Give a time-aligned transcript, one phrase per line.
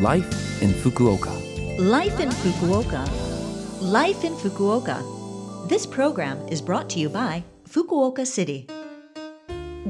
[0.00, 1.30] Life in Fukuoka.
[1.78, 3.08] Life in Fukuoka.
[3.80, 5.68] Life in Fukuoka.
[5.68, 8.66] This program is brought to you by Fukuoka City.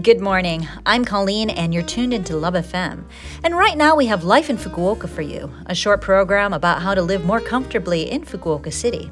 [0.03, 0.69] Good morning.
[0.85, 3.07] I'm Colleen, and you're tuned into Love FM.
[3.45, 6.93] And right now, we have Life in Fukuoka for you, a short program about how
[6.95, 9.11] to live more comfortably in Fukuoka City.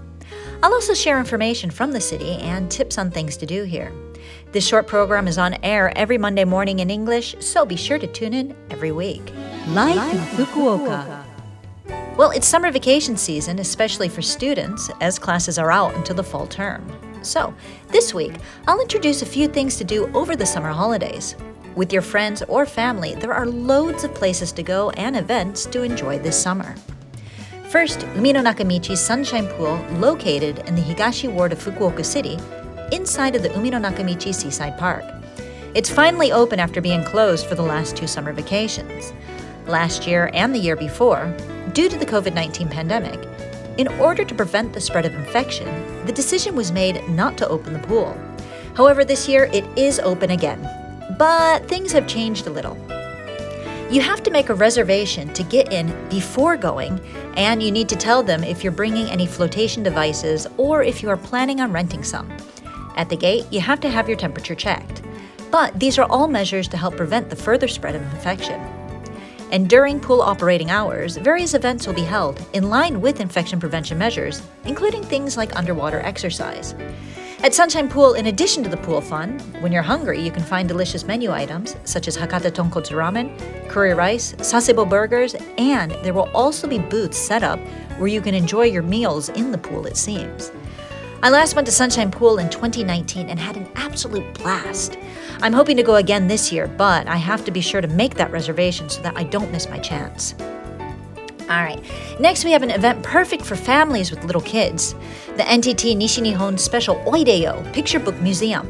[0.62, 3.90] I'll also share information from the city and tips on things to do here.
[4.52, 8.06] This short program is on air every Monday morning in English, so be sure to
[8.06, 9.32] tune in every week.
[9.68, 11.24] Life, in Fukuoka.
[12.16, 16.48] Well, it's summer vacation season, especially for students, as classes are out until the fall
[16.48, 16.84] term.
[17.22, 17.54] So,
[17.88, 18.34] this week,
[18.66, 21.36] I'll introduce a few things to do over the summer holidays.
[21.76, 25.82] With your friends or family, there are loads of places to go and events to
[25.82, 26.74] enjoy this summer.
[27.70, 32.36] First, Umino Nakamichi Sunshine Pool, located in the Higashi Ward of Fukuoka City,
[32.90, 35.04] inside of the Umino Nakamichi Seaside Park.
[35.74, 39.12] It's finally open after being closed for the last two summer vacations.
[39.66, 41.34] Last year and the year before,
[41.72, 43.20] due to the COVID 19 pandemic,
[43.78, 45.66] in order to prevent the spread of infection,
[46.04, 48.16] the decision was made not to open the pool.
[48.74, 50.60] However, this year it is open again,
[51.18, 52.76] but things have changed a little.
[53.90, 56.98] You have to make a reservation to get in before going,
[57.36, 61.10] and you need to tell them if you're bringing any flotation devices or if you
[61.10, 62.30] are planning on renting some.
[62.96, 65.02] At the gate, you have to have your temperature checked.
[65.50, 68.60] But these are all measures to help prevent the further spread of infection.
[69.52, 73.98] And during pool operating hours, various events will be held in line with infection prevention
[73.98, 76.74] measures, including things like underwater exercise.
[77.42, 80.68] At Sunshine Pool, in addition to the pool fun, when you're hungry, you can find
[80.68, 83.36] delicious menu items such as Hakata Tonkotsu Ramen,
[83.68, 87.58] curry rice, sasebo burgers, and there will also be booths set up
[87.98, 90.50] where you can enjoy your meals in the pool, it seems.
[91.24, 94.98] I last went to Sunshine Pool in 2019 and had an absolute blast.
[95.40, 98.16] I'm hoping to go again this year, but I have to be sure to make
[98.16, 100.34] that reservation so that I don't miss my chance.
[101.42, 101.80] All right,
[102.18, 104.96] next we have an event perfect for families with little kids
[105.36, 108.66] the NTT Nishinihon Special Oideyo Picture Book Museum.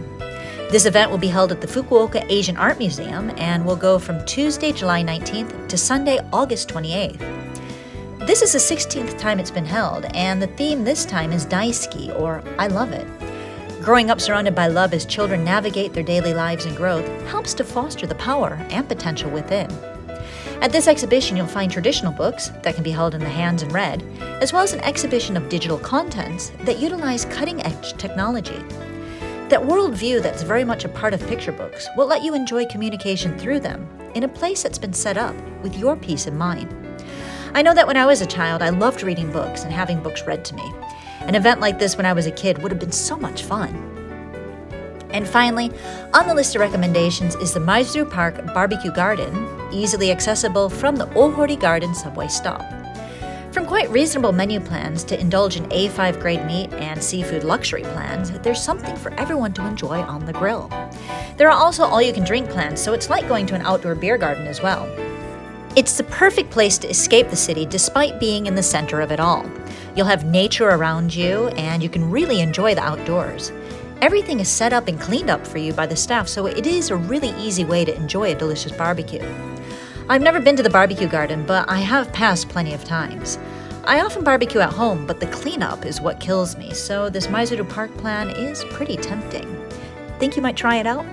[0.71, 4.23] This event will be held at the Fukuoka Asian Art Museum and will go from
[4.27, 7.43] Tuesday, July 19th to Sunday, August 28th.
[8.27, 12.17] This is the 16th time it's been held, and the theme this time is Daisuki,
[12.21, 13.05] or I love it.
[13.83, 17.65] Growing up surrounded by love as children navigate their daily lives and growth helps to
[17.65, 19.69] foster the power and potential within.
[20.61, 23.73] At this exhibition, you'll find traditional books that can be held in the hands and
[23.73, 24.05] read,
[24.41, 28.63] as well as an exhibition of digital contents that utilize cutting edge technology.
[29.49, 33.37] That worldview that's very much a part of picture books will let you enjoy communication
[33.37, 35.35] through them in a place that's been set up
[35.65, 36.82] with your peace in mind.
[37.55, 40.23] I know that when I was a child, I loved reading books and having books
[40.27, 40.73] read to me.
[41.21, 43.75] An event like this when I was a kid would have been so much fun.
[45.11, 45.71] And finally,
[46.15, 51.07] on the list of recommendations is the Maizuru Park Barbecue Garden, easily accessible from the
[51.09, 52.65] Ohori Garden subway stop.
[53.53, 58.31] From quite reasonable menu plans to indulge in A5 grade meat and seafood luxury plans,
[58.41, 60.71] there's something for everyone to enjoy on the grill.
[61.37, 63.95] There are also all you can drink plans, so it's like going to an outdoor
[63.95, 64.89] beer garden as well.
[65.75, 69.19] It's the perfect place to escape the city despite being in the center of it
[69.19, 69.51] all.
[69.97, 73.53] You'll have nature around you and you can really enjoy the outdoors.
[74.03, 76.91] Everything is set up and cleaned up for you by the staff, so it is
[76.91, 79.27] a really easy way to enjoy a delicious barbecue.
[80.11, 83.39] I've never been to the barbecue garden, but I have passed plenty of times.
[83.85, 87.67] I often barbecue at home, but the cleanup is what kills me, so this Maizuru
[87.67, 89.71] Park plan is pretty tempting.
[90.19, 91.07] Think you might try it out?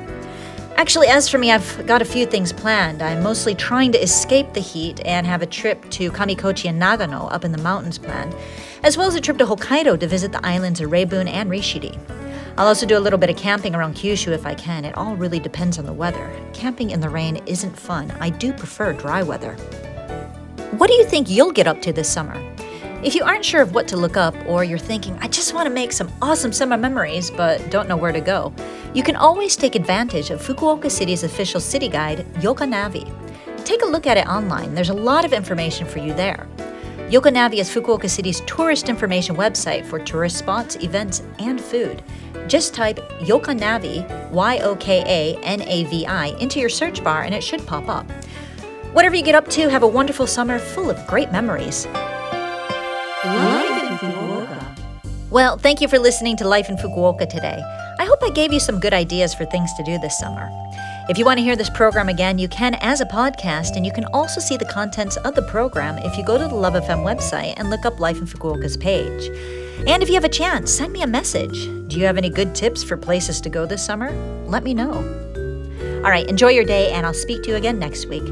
[0.79, 3.01] Actually, as for me, I've got a few things planned.
[3.01, 7.29] I'm mostly trying to escape the heat and have a trip to Kamikochi and Nagano
[7.34, 8.34] up in the mountains planned,
[8.81, 12.00] as well as a trip to Hokkaido to visit the islands of Rebun and Rishiri.
[12.56, 14.85] I'll also do a little bit of camping around Kyushu if I can.
[14.85, 16.31] It all really depends on the weather.
[16.53, 18.09] Camping in the rain isn't fun.
[18.22, 19.56] I do prefer dry weather.
[20.78, 22.48] What do you think you'll get up to this summer?
[23.01, 25.67] If you aren't sure of what to look up, or you're thinking, I just want
[25.67, 28.53] to make some awesome summer memories but don't know where to go,
[28.93, 33.63] you can always take advantage of Fukuoka City's official city guide, Yokanavi.
[33.63, 36.45] Take a look at it online, there's a lot of information for you there.
[37.07, 42.03] Yokanavi is Fukuoka City's tourist information website for tourist spots, events, and food.
[42.47, 47.24] Just type Yokanavi, Y O K A N A V I, into your search bar
[47.24, 48.12] and it should pop up.
[48.91, 51.88] Whatever you get up to, have a wonderful summer full of great memories.
[53.25, 54.80] Life in Fukuoka.
[55.30, 57.62] Well, thank you for listening to Life in Fukuoka today.
[58.00, 60.50] I hope I gave you some good ideas for things to do this summer.
[61.10, 63.92] If you want to hear this program again, you can as a podcast, and you
[63.92, 67.04] can also see the contents of the program if you go to the Love FM
[67.04, 69.27] website and look up Life in Fukuoka's page.
[69.86, 71.65] And if you have a chance, send me a message.
[71.89, 74.12] Do you have any good tips for places to go this summer?
[74.45, 74.94] Let me know.
[76.06, 78.24] All right, enjoy your day, and I'll speak to you again next week.